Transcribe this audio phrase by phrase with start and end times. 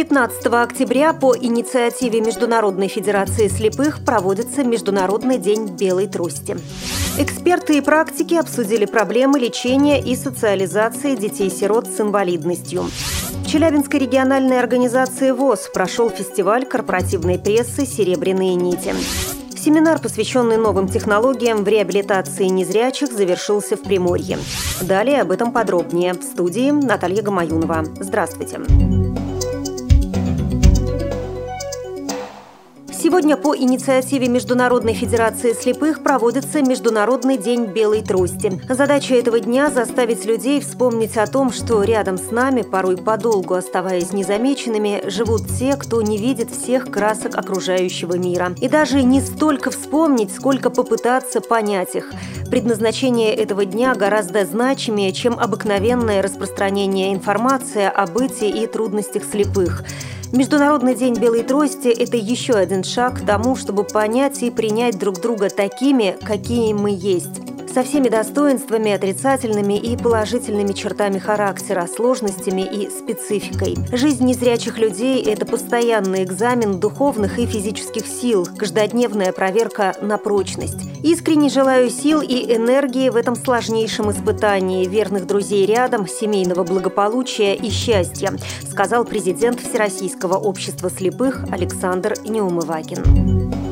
[0.00, 6.56] 15 октября по инициативе Международной Федерации слепых проводится Международный день белой трости.
[7.18, 12.84] Эксперты и практики обсудили проблемы лечения и социализации детей-сирот с инвалидностью.
[13.44, 18.94] В Челябинской региональной организации ВОЗ прошел фестиваль корпоративной прессы «Серебряные нити».
[19.54, 24.38] Семинар, посвященный новым технологиям в реабилитации незрячих, завершился в Приморье.
[24.80, 26.14] Далее об этом подробнее.
[26.14, 27.84] В студии Наталья Гамаюнова.
[28.00, 28.60] Здравствуйте.
[33.10, 38.62] Сегодня по инициативе Международной Федерации слепых проводится Международный день белой трости.
[38.68, 44.12] Задача этого дня– заставить людей вспомнить о том, что рядом с нами, порой подолгу оставаясь
[44.12, 48.54] незамеченными, живут те, кто не видит всех красок окружающего мира.
[48.60, 52.12] И даже не столько вспомнить, сколько попытаться понять их.
[52.48, 59.82] Предназначение этого дня гораздо значимее, чем обыкновенное распространение информации о бытии и трудностях слепых–
[60.32, 65.20] Международный день белой трости– это еще один шаг к тому, чтобы понять и принять друг
[65.20, 72.90] друга такими, какие мы есть со всеми достоинствами, отрицательными и положительными чертами характера, сложностями и
[72.90, 73.76] спецификой.
[73.92, 80.78] Жизнь незрячих людей– это постоянный экзамен духовных и физических сил, каждодневная проверка на прочность.
[81.02, 87.70] Искренне желаю сил и энергии в этом сложнейшем испытании, верных друзей рядом, семейного благополучия и
[87.70, 88.32] счастья,
[88.68, 93.69] сказал президент Всероссийского общества слепых Александр Неумывакин.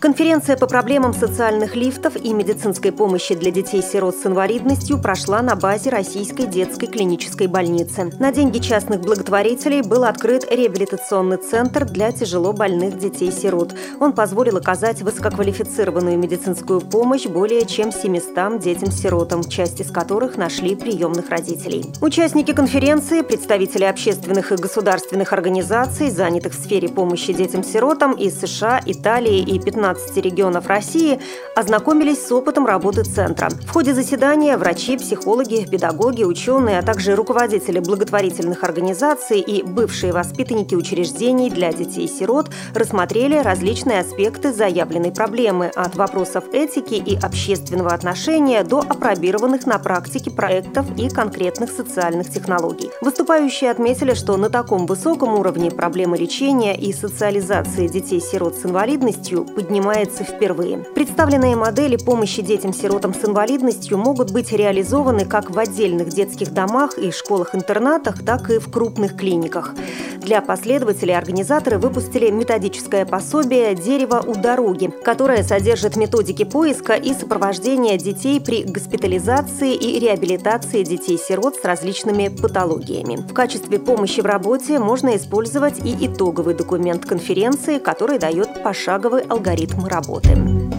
[0.00, 5.90] Конференция по проблемам социальных лифтов и медицинской помощи для детей-сирот с инвалидностью прошла на базе
[5.90, 8.10] Российской детской клинической больницы.
[8.18, 13.74] На деньги частных благотворителей был открыт реабилитационный центр для тяжело больных детей-сирот.
[14.00, 21.28] Он позволил оказать высококвалифицированную медицинскую помощь более чем 700 детям-сиротам, часть из которых нашли приемных
[21.28, 21.84] родителей.
[22.00, 29.40] Участники конференции, представители общественных и государственных организаций, занятых в сфере помощи детям-сиротам из США, Италии
[29.40, 31.20] и 15 15 регионов России
[31.56, 33.48] ознакомились с опытом работы Центра.
[33.50, 40.74] В ходе заседания врачи, психологи, педагоги, ученые, а также руководители благотворительных организаций и бывшие воспитанники
[40.74, 48.80] учреждений для детей-сирот рассмотрели различные аспекты заявленной проблемы от вопросов этики и общественного отношения до
[48.80, 52.90] опробированных на практике проектов и конкретных социальных технологий.
[53.00, 59.79] Выступающие отметили, что на таком высоком уровне проблемы лечения и социализации детей-сирот с инвалидностью поднимаются
[59.80, 60.78] принимается впервые.
[60.94, 67.10] Представленные модели помощи детям-сиротам с инвалидностью могут быть реализованы как в отдельных детских домах и
[67.10, 69.74] школах-интернатах, так и в крупных клиниках.
[70.18, 77.96] Для последователей организаторы выпустили методическое пособие «Дерево у дороги», которое содержит методики поиска и сопровождения
[77.96, 83.16] детей при госпитализации и реабилитации детей-сирот с различными патологиями.
[83.16, 89.69] В качестве помощи в работе можно использовать и итоговый документ конференции, который дает пошаговый алгоритм
[89.70, 90.69] ритм работы.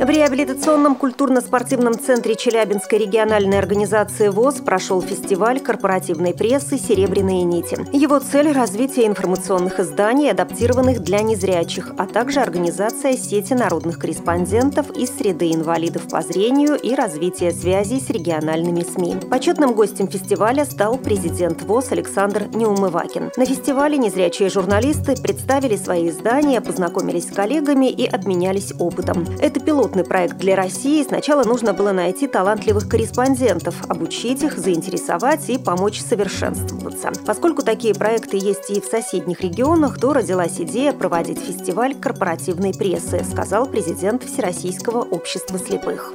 [0.00, 7.76] В реабилитационном культурно-спортивном центре Челябинской региональной организации ВОЗ прошел фестиваль корпоративной прессы «Серебряные нити».
[7.92, 15.10] Его цель– развитие информационных изданий, адаптированных для незрячих, а также организация сети народных корреспондентов из
[15.10, 19.16] среды инвалидов по зрению и развитие связей с региональными СМИ.
[19.28, 23.32] Почетным гостем фестиваля стал президент ВОЗ Александр Неумывакин.
[23.36, 29.26] На фестивале незрячие журналисты представили свои издания, познакомились с коллегами и обменялись опытом.
[29.40, 35.48] Это пилот пилотный проект для России, сначала нужно было найти талантливых корреспондентов, обучить их, заинтересовать
[35.48, 37.10] и помочь совершенствоваться.
[37.26, 43.24] Поскольку такие проекты есть и в соседних регионах, то родилась идея проводить фестиваль корпоративной прессы,
[43.24, 46.12] сказал президент Всероссийского общества слепых.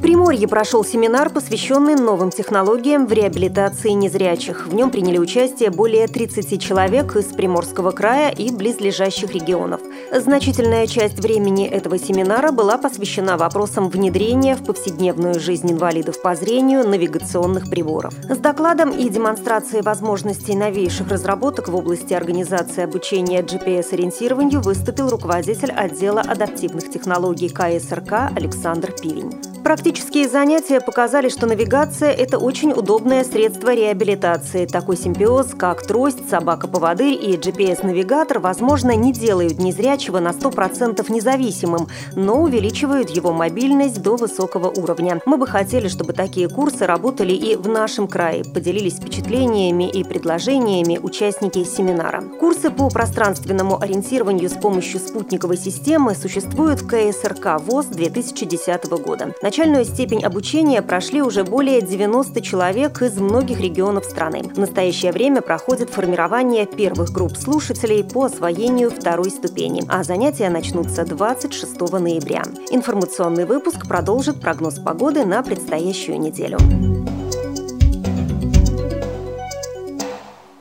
[0.00, 4.66] В Приморье прошел семинар, посвященный новым технологиям в реабилитации незрячих.
[4.66, 9.82] В нем приняли участие более 30 человек из Приморского края и близлежащих регионов.
[10.10, 16.88] Значительная часть времени этого семинара была посвящена вопросам внедрения в повседневную жизнь инвалидов по зрению
[16.88, 18.14] навигационных приборов.
[18.26, 26.22] С докладом и демонстрацией возможностей новейших разработок в области организации обучения GPS-ориентированию выступил руководитель отдела
[26.22, 29.49] адаптивных технологий КСРК Александр Пивень.
[29.62, 34.64] Практические занятия показали, что навигация– это очень удобное средство реабилитации.
[34.64, 42.40] Такой симбиоз, как трость, собака-поводырь и GPS-навигатор, возможно, не делают незрячего на 100% независимым, но
[42.40, 45.20] увеличивают его мобильность до высокого уровня.
[45.26, 50.98] Мы бы хотели, чтобы такие курсы работали и в нашем крае, поделились впечатлениями и предложениями
[51.02, 52.22] участники семинара.
[52.40, 59.34] Курсы по пространственному ориентированию с помощью спутниковой системы существуют в КСРК ВОЗ 2010 года.
[59.50, 64.42] Начальную степень обучения прошли уже более 90 человек из многих регионов страны.
[64.44, 71.04] В настоящее время проходит формирование первых групп слушателей по освоению второй ступени, а занятия начнутся
[71.04, 72.44] 26 ноября.
[72.70, 76.58] Информационный выпуск продолжит прогноз погоды на предстоящую неделю.